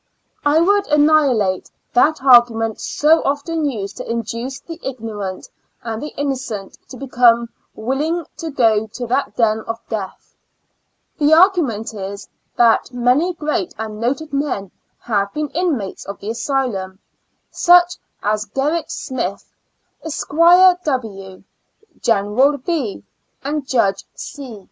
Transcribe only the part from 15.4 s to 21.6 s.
inmates of the asylum, such as Gerrit Smith, Esquire W.,